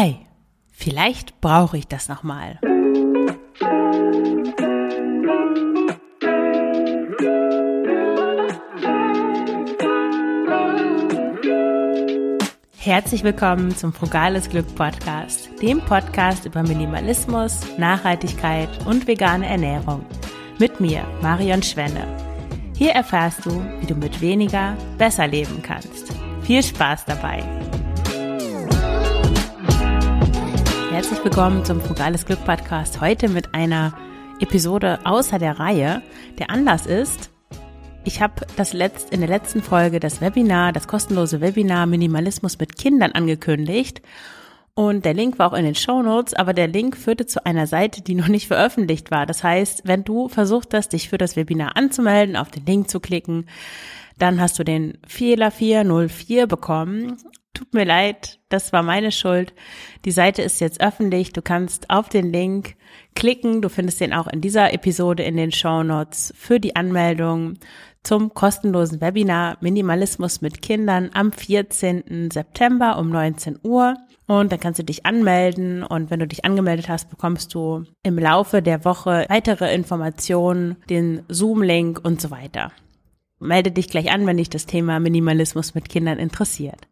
[0.00, 0.14] Hi,
[0.70, 2.60] vielleicht brauche ich das nochmal.
[12.76, 20.06] Herzlich willkommen zum Frugales Glück Podcast, dem Podcast über Minimalismus, Nachhaltigkeit und vegane Ernährung.
[20.60, 22.06] Mit mir, Marion Schwenne.
[22.76, 26.14] Hier erfährst du, wie du mit weniger besser leben kannst.
[26.42, 27.42] Viel Spaß dabei!
[30.98, 33.00] Herzlich willkommen zum Frugales Glück Podcast.
[33.00, 33.96] Heute mit einer
[34.40, 36.02] Episode außer der Reihe.
[36.40, 37.30] Der Anlass ist,
[38.02, 42.76] ich habe das letzt, in der letzten Folge das Webinar, das kostenlose Webinar Minimalismus mit
[42.76, 44.02] Kindern angekündigt.
[44.74, 47.68] Und der Link war auch in den Show Notes, aber der Link führte zu einer
[47.68, 49.24] Seite, die noch nicht veröffentlicht war.
[49.24, 52.98] Das heißt, wenn du versucht hast, dich für das Webinar anzumelden, auf den Link zu
[52.98, 53.46] klicken,
[54.18, 57.18] dann hast du den Fehler 404 bekommen.
[57.54, 59.52] Tut mir leid, das war meine Schuld.
[60.04, 61.32] Die Seite ist jetzt öffentlich.
[61.32, 62.76] Du kannst auf den Link
[63.14, 63.62] klicken.
[63.62, 67.58] Du findest den auch in dieser Episode in den Show Notes für die Anmeldung
[68.04, 72.30] zum kostenlosen Webinar Minimalismus mit Kindern am 14.
[72.32, 73.96] September um 19 Uhr.
[74.26, 78.18] Und dann kannst du dich anmelden und wenn du dich angemeldet hast, bekommst du im
[78.18, 82.70] Laufe der Woche weitere Informationen, den Zoom-Link und so weiter.
[83.40, 86.88] Melde dich gleich an, wenn dich das Thema Minimalismus mit Kindern interessiert.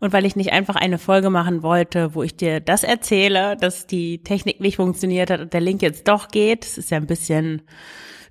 [0.00, 3.86] Und weil ich nicht einfach eine Folge machen wollte, wo ich dir das erzähle, dass
[3.86, 7.06] die Technik nicht funktioniert hat und der Link jetzt doch geht, das ist ja ein
[7.06, 7.62] bisschen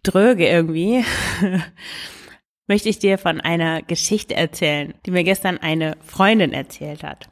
[0.03, 1.03] dröge irgendwie,
[2.67, 7.29] möchte ich dir von einer Geschichte erzählen, die mir gestern eine Freundin erzählt hat.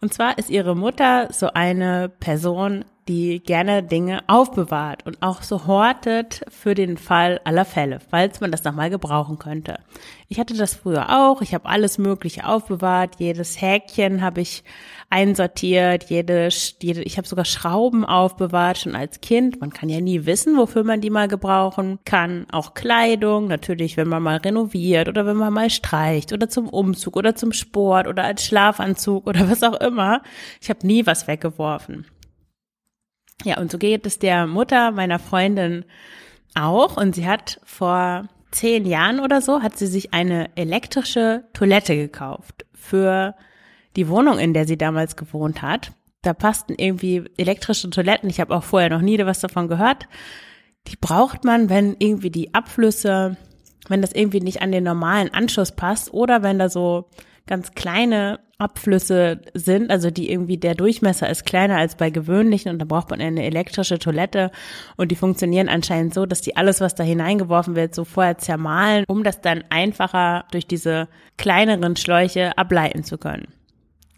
[0.00, 5.66] Und zwar ist ihre Mutter so eine Person, die gerne Dinge aufbewahrt und auch so
[5.66, 9.78] hortet für den Fall aller Fälle, falls man das nochmal gebrauchen könnte.
[10.28, 11.40] Ich hatte das früher auch.
[11.40, 13.16] Ich habe alles Mögliche aufbewahrt.
[13.18, 14.64] Jedes Häkchen habe ich
[15.08, 16.10] einsortiert.
[16.10, 16.48] Jede,
[16.82, 19.60] jede ich habe sogar Schrauben aufbewahrt schon als Kind.
[19.60, 22.46] Man kann ja nie wissen, wofür man die mal gebrauchen kann.
[22.50, 27.16] Auch Kleidung, natürlich, wenn man mal renoviert oder wenn man mal streicht oder zum Umzug
[27.16, 30.22] oder zum Sport oder als Schlafanzug oder was auch immer.
[30.60, 32.04] Ich habe nie was weggeworfen.
[33.44, 35.84] Ja, und so geht es der Mutter meiner Freundin
[36.54, 36.96] auch.
[36.96, 42.64] Und sie hat vor zehn Jahren oder so, hat sie sich eine elektrische Toilette gekauft
[42.72, 43.34] für
[43.96, 45.92] die Wohnung, in der sie damals gewohnt hat.
[46.22, 48.28] Da passten irgendwie elektrische Toiletten.
[48.28, 50.08] Ich habe auch vorher noch nie was davon gehört.
[50.88, 53.36] Die braucht man, wenn irgendwie die Abflüsse,
[53.88, 57.08] wenn das irgendwie nicht an den normalen Anschluss passt oder wenn da so
[57.46, 62.78] ganz kleine Abflüsse sind, also die irgendwie der Durchmesser ist kleiner als bei gewöhnlichen und
[62.78, 64.50] da braucht man eine elektrische Toilette
[64.96, 69.04] und die funktionieren anscheinend so, dass die alles, was da hineingeworfen wird, so vorher zermahlen,
[69.08, 73.48] um das dann einfacher durch diese kleineren Schläuche ableiten zu können.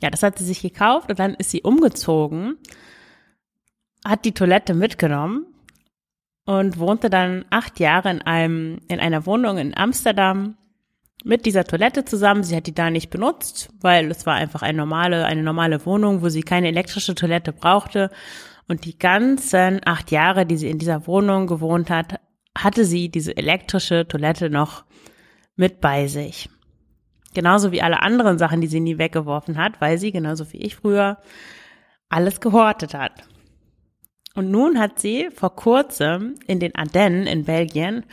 [0.01, 2.59] Ja, das hat sie sich gekauft und dann ist sie umgezogen,
[4.05, 5.47] hat die Toilette mitgenommen
[6.45, 10.57] und wohnte dann acht Jahre in einem, in einer Wohnung in Amsterdam
[11.25, 12.43] mit dieser Toilette zusammen.
[12.43, 16.23] Sie hat die da nicht benutzt, weil es war einfach eine normale, eine normale Wohnung,
[16.23, 18.11] wo sie keine elektrische Toilette brauchte.
[18.69, 22.21] Und die ganzen acht Jahre, die sie in dieser Wohnung gewohnt hat,
[22.57, 24.85] hatte sie diese elektrische Toilette noch
[25.57, 26.49] mit bei sich.
[27.35, 30.77] Genauso wie alle anderen Sachen, die sie nie weggeworfen hat, weil sie, genauso wie ich
[30.77, 31.19] früher,
[32.09, 33.25] alles gehortet hat.
[34.35, 38.05] Und nun hat sie vor kurzem in den Ardennen in Belgien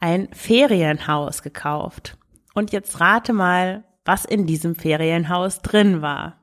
[0.00, 2.16] ein Ferienhaus gekauft.
[2.54, 6.40] Und jetzt rate mal, was in diesem Ferienhaus drin war.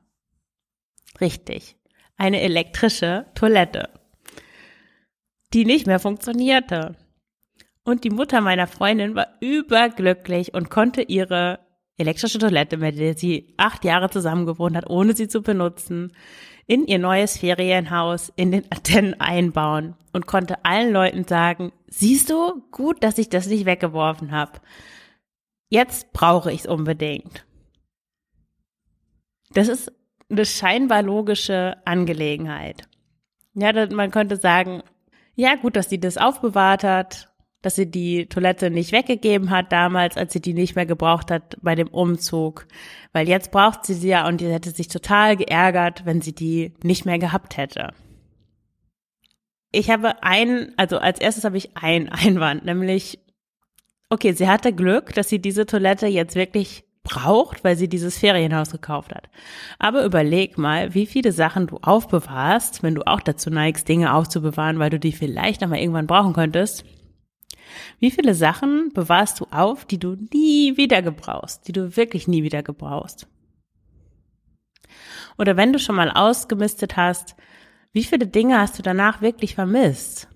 [1.20, 1.76] Richtig,
[2.16, 3.90] eine elektrische Toilette,
[5.52, 6.96] die nicht mehr funktionierte.
[7.84, 11.60] Und die Mutter meiner Freundin war überglücklich und konnte ihre
[11.96, 16.12] elektrische Toilette, mit der sie acht Jahre zusammen gewohnt hat, ohne sie zu benutzen,
[16.66, 22.62] in ihr neues Ferienhaus in den Athenen einbauen und konnte allen Leuten sagen, siehst du,
[22.70, 24.60] gut, dass ich das nicht weggeworfen habe
[25.70, 27.46] jetzt brauche ich es unbedingt.
[29.52, 29.90] Das ist
[30.28, 32.82] eine scheinbar logische Angelegenheit.
[33.54, 34.82] Ja, man könnte sagen,
[35.34, 40.16] ja, gut, dass sie das aufbewahrt hat, dass sie die Toilette nicht weggegeben hat damals,
[40.16, 42.66] als sie die nicht mehr gebraucht hat bei dem Umzug,
[43.12, 46.74] weil jetzt braucht sie sie ja und die hätte sich total geärgert, wenn sie die
[46.82, 47.92] nicht mehr gehabt hätte.
[49.72, 53.18] Ich habe ein, also als erstes habe ich einen Einwand, nämlich
[54.10, 58.72] Okay, sie hatte Glück, dass sie diese Toilette jetzt wirklich braucht, weil sie dieses Ferienhaus
[58.72, 59.30] gekauft hat.
[59.78, 64.80] Aber überleg mal, wie viele Sachen du aufbewahrst, wenn du auch dazu neigst, Dinge aufzubewahren,
[64.80, 66.84] weil du die vielleicht nochmal irgendwann brauchen könntest.
[68.00, 72.42] Wie viele Sachen bewahrst du auf, die du nie wieder gebrauchst, die du wirklich nie
[72.42, 73.28] wieder gebrauchst?
[75.38, 77.36] Oder wenn du schon mal ausgemistet hast,
[77.92, 80.29] wie viele Dinge hast du danach wirklich vermisst?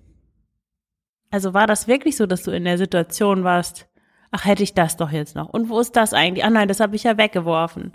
[1.35, 3.89] Also war das wirklich so, dass du in der Situation warst,
[4.31, 5.49] ach, hätte ich das doch jetzt noch.
[5.49, 6.45] Und wo ist das eigentlich?
[6.45, 7.91] Ach nein, das habe ich ja weggeworfen.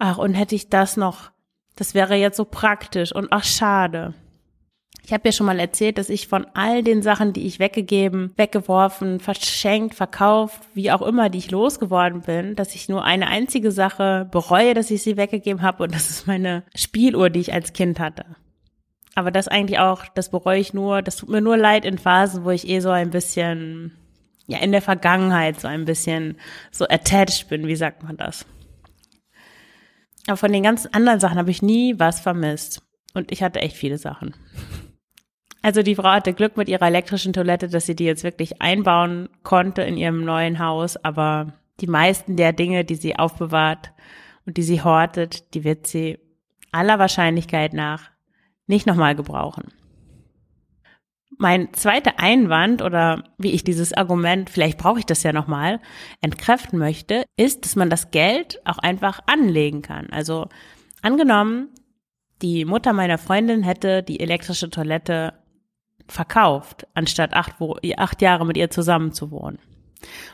[0.00, 1.30] Ach, und hätte ich das noch,
[1.76, 4.14] das wäre jetzt so praktisch und ach, schade.
[5.04, 8.32] Ich habe ja schon mal erzählt, dass ich von all den Sachen, die ich weggegeben,
[8.36, 13.70] weggeworfen, verschenkt, verkauft, wie auch immer, die ich losgeworden bin, dass ich nur eine einzige
[13.70, 17.74] Sache bereue, dass ich sie weggegeben habe und das ist meine Spieluhr, die ich als
[17.74, 18.24] Kind hatte.
[19.14, 22.44] Aber das eigentlich auch, das bereue ich nur, das tut mir nur leid in Phasen,
[22.44, 23.96] wo ich eh so ein bisschen,
[24.46, 26.38] ja, in der Vergangenheit so ein bisschen
[26.70, 28.46] so attached bin, wie sagt man das?
[30.26, 32.82] Aber von den ganzen anderen Sachen habe ich nie was vermisst.
[33.14, 34.34] Und ich hatte echt viele Sachen.
[35.60, 39.28] Also die Frau hatte Glück mit ihrer elektrischen Toilette, dass sie die jetzt wirklich einbauen
[39.42, 43.92] konnte in ihrem neuen Haus, aber die meisten der Dinge, die sie aufbewahrt
[44.46, 46.18] und die sie hortet, die wird sie
[46.72, 48.11] aller Wahrscheinlichkeit nach
[48.72, 49.72] nicht nochmal gebrauchen.
[51.38, 55.80] Mein zweiter Einwand oder wie ich dieses Argument, vielleicht brauche ich das ja nochmal,
[56.20, 60.08] entkräften möchte, ist, dass man das Geld auch einfach anlegen kann.
[60.10, 60.48] Also
[61.02, 61.68] angenommen,
[62.42, 65.34] die Mutter meiner Freundin hätte die elektrische Toilette
[66.08, 67.54] verkauft, anstatt acht,
[67.96, 69.58] acht Jahre mit ihr zusammen zu wohnen.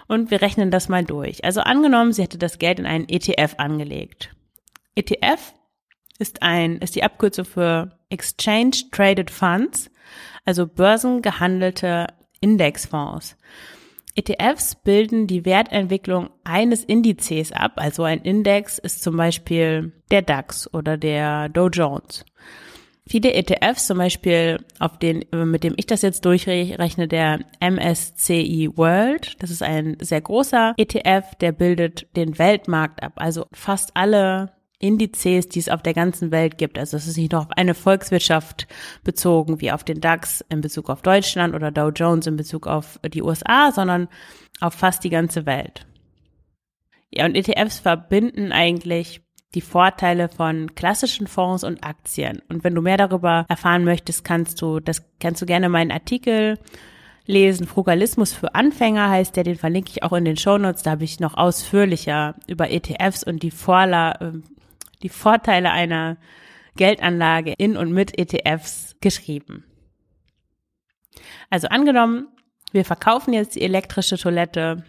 [0.06, 1.44] Und wir rechnen das mal durch.
[1.44, 4.34] Also angenommen, sie hätte das Geld in einen ETF angelegt.
[4.94, 5.54] ETF
[6.18, 9.90] ist ein, ist die Abkürzung für Exchange Traded Funds,
[10.44, 12.06] also börsengehandelte
[12.40, 13.36] Indexfonds.
[14.14, 17.72] ETFs bilden die Wertentwicklung eines Indizes ab.
[17.76, 22.24] Also ein Index ist zum Beispiel der DAX oder der Dow Jones.
[23.08, 29.42] Viele ETFs, zum Beispiel auf den, mit dem ich das jetzt durchrechne, der MSCI World,
[29.42, 33.12] das ist ein sehr großer ETF, der bildet den Weltmarkt ab.
[33.16, 36.78] Also fast alle Indizes, die es auf der ganzen Welt gibt.
[36.78, 38.68] Also es ist nicht nur auf eine Volkswirtschaft
[39.02, 43.00] bezogen, wie auf den DAX in Bezug auf Deutschland oder Dow Jones in Bezug auf
[43.04, 44.08] die USA, sondern
[44.60, 45.86] auf fast die ganze Welt.
[47.10, 49.22] Ja, und ETFs verbinden eigentlich
[49.54, 52.42] die Vorteile von klassischen Fonds und Aktien.
[52.48, 56.58] Und wenn du mehr darüber erfahren möchtest, kannst du, das kannst du gerne meinen Artikel
[57.24, 57.66] lesen.
[57.66, 60.82] Frugalismus für Anfänger heißt der, den verlinke ich auch in den Shownotes.
[60.82, 64.44] Da habe ich noch ausführlicher über ETFs und die, Vorla ähm,
[65.02, 66.16] die Vorteile einer
[66.76, 69.64] Geldanlage in und mit ETFs geschrieben.
[71.50, 72.28] Also angenommen,
[72.72, 74.84] wir verkaufen jetzt die elektrische Toilette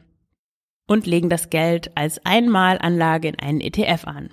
[0.88, 4.30] und legen das Geld als Einmalanlage in einen ETF an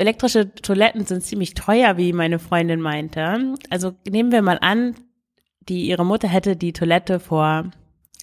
[0.00, 3.54] elektrische Toiletten sind ziemlich teuer, wie meine Freundin meinte.
[3.68, 4.94] Also nehmen wir mal an,
[5.60, 7.70] die, ihre Mutter hätte die Toilette vor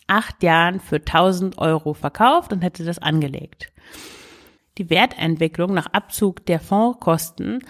[0.07, 3.71] acht Jahren für 1000 Euro verkauft und hätte das angelegt.
[4.77, 7.63] Die Wertentwicklung nach Abzug der Fondskosten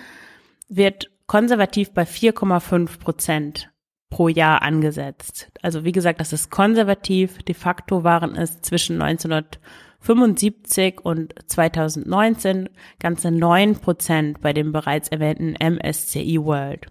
[0.68, 3.72] wird konservativ bei 4,5 Prozent
[4.10, 5.52] pro Jahr angesetzt.
[5.62, 7.40] Also wie gesagt, das ist konservativ.
[7.40, 9.60] De facto waren es zwischen 1900
[10.00, 12.70] 75 und 2019
[13.00, 16.88] ganze 9 Prozent bei dem bereits erwähnten MSCI World.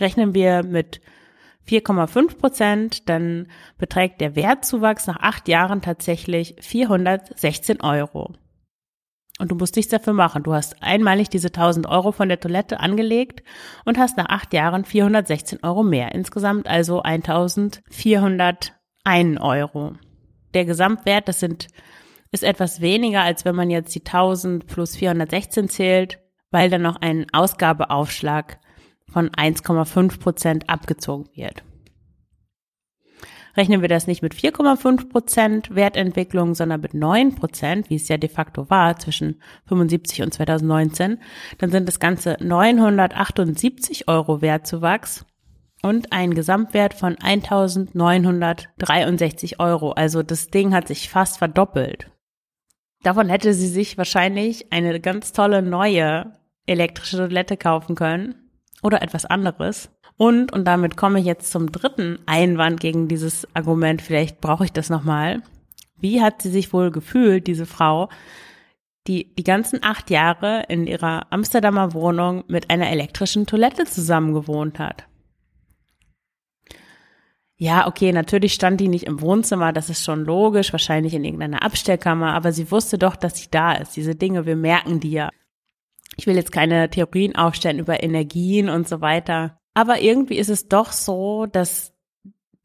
[0.00, 1.00] Rechnen wir mit
[1.68, 3.48] 4,5 Prozent, dann
[3.78, 8.34] beträgt der Wertzuwachs nach acht Jahren tatsächlich 416 Euro.
[9.40, 10.42] Und du musst nichts dafür machen.
[10.42, 13.42] Du hast einmalig diese 1000 Euro von der Toilette angelegt
[13.84, 16.14] und hast nach acht Jahren 416 Euro mehr.
[16.14, 18.70] Insgesamt also 1401
[19.40, 19.94] Euro
[20.54, 21.68] der Gesamtwert, das sind,
[22.30, 26.18] ist etwas weniger, als wenn man jetzt die 1000 plus 416 zählt,
[26.50, 28.58] weil dann noch ein Ausgabeaufschlag
[29.10, 31.62] von 1,5 Prozent abgezogen wird.
[33.56, 38.16] Rechnen wir das nicht mit 4,5 Prozent Wertentwicklung, sondern mit 9 Prozent, wie es ja
[38.16, 41.18] de facto war zwischen 75 und 2019,
[41.58, 45.26] dann sind das Ganze 978 Euro Wertzuwachs
[45.82, 49.92] und einen Gesamtwert von 1963 Euro.
[49.92, 52.10] Also das Ding hat sich fast verdoppelt.
[53.02, 56.34] Davon hätte sie sich wahrscheinlich eine ganz tolle neue
[56.66, 58.50] elektrische Toilette kaufen können
[58.82, 59.90] oder etwas anderes.
[60.20, 64.70] Und, und damit komme ich jetzt zum dritten Einwand gegen dieses Argument, vielleicht brauche ich
[64.70, 65.40] das nochmal.
[65.96, 68.10] Wie hat sie sich wohl gefühlt, diese Frau,
[69.06, 75.06] die die ganzen acht Jahre in ihrer Amsterdamer Wohnung mit einer elektrischen Toilette zusammengewohnt hat?
[77.56, 81.62] Ja, okay, natürlich stand die nicht im Wohnzimmer, das ist schon logisch, wahrscheinlich in irgendeiner
[81.62, 83.96] Abstellkammer, aber sie wusste doch, dass sie da ist.
[83.96, 85.30] Diese Dinge, wir merken die ja.
[86.16, 90.68] Ich will jetzt keine Theorien aufstellen über Energien und so weiter, aber irgendwie ist es
[90.68, 91.94] doch so, dass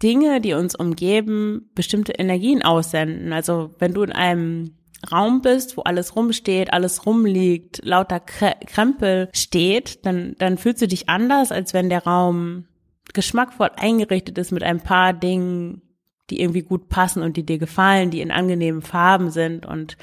[0.04, 3.32] Dinge, die uns umgeben, bestimmte Energien aussenden.
[3.32, 4.76] Also wenn du in einem
[5.10, 11.08] Raum bist, wo alles rumsteht, alles rumliegt, lauter Krempel steht, dann, dann fühlst du dich
[11.08, 12.66] anders, als wenn der Raum
[13.14, 15.84] geschmackvoll eingerichtet ist mit ein paar Dingen,
[16.30, 19.96] die irgendwie gut passen und die dir gefallen, die in angenehmen Farben sind und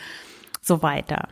[0.62, 1.28] so weiter.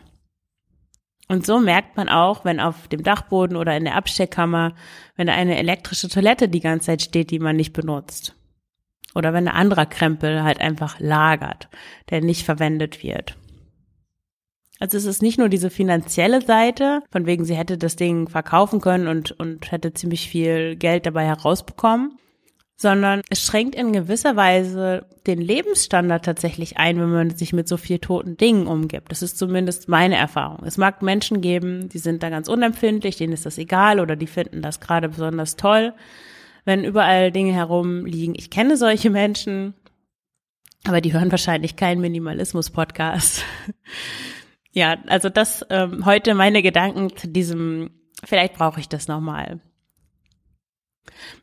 [1.31, 4.75] Und so merkt man auch, wenn auf dem Dachboden oder in der Absteckkammer,
[5.15, 8.35] wenn da eine elektrische Toilette die ganze Zeit steht, die man nicht benutzt.
[9.15, 11.69] Oder wenn ein anderer Krempel halt einfach lagert,
[12.11, 13.37] der nicht verwendet wird.
[14.81, 18.81] Also es ist nicht nur diese finanzielle Seite, von wegen sie hätte das Ding verkaufen
[18.81, 22.19] können und, und hätte ziemlich viel Geld dabei herausbekommen,
[22.81, 27.77] sondern es schränkt in gewisser Weise den Lebensstandard tatsächlich ein, wenn man sich mit so
[27.77, 29.13] viel toten Dingen umgibt.
[29.13, 30.65] Das ist zumindest meine Erfahrung.
[30.65, 34.27] Es mag Menschen geben, die sind da ganz unempfindlich, denen ist das egal oder die
[34.27, 35.93] finden das gerade besonders toll,
[36.65, 38.35] wenn überall Dinge herumliegen.
[38.35, 39.75] Ich kenne solche Menschen,
[40.85, 43.45] aber die hören wahrscheinlich keinen Minimalismus-Podcast.
[44.73, 47.91] ja, also das ähm, heute meine Gedanken zu diesem,
[48.25, 49.61] vielleicht brauche ich das nochmal.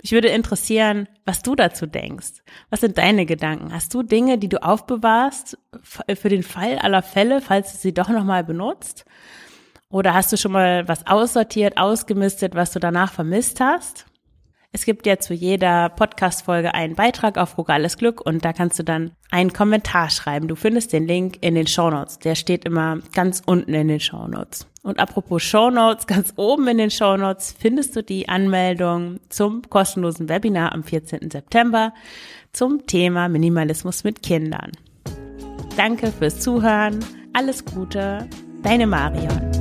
[0.02, 2.42] Mich würde interessieren, was du dazu denkst.
[2.70, 3.74] Was sind deine Gedanken?
[3.74, 8.10] Hast du Dinge, die du aufbewahrst für den Fall aller Fälle, falls du sie doch
[8.10, 9.06] nochmal benutzt?
[9.90, 14.07] Oder hast du schon mal was aussortiert, ausgemistet, was du danach vermisst hast?
[14.78, 18.84] Es gibt ja zu jeder Podcast-Folge einen Beitrag auf Frugales Glück und da kannst du
[18.84, 20.48] dann einen Kommentar schreiben.
[20.48, 22.20] Du findest den Link in den Show Notes.
[22.20, 24.68] Der steht immer ganz unten in den Show Notes.
[24.84, 29.64] Und apropos Show Notes, ganz oben in den Show Notes findest du die Anmeldung zum
[29.68, 31.32] kostenlosen Webinar am 14.
[31.32, 31.92] September
[32.54, 34.74] zum Thema Minimalismus mit Kindern.
[35.76, 37.04] Danke fürs Zuhören.
[37.34, 38.30] Alles Gute.
[38.62, 39.57] Deine Marion.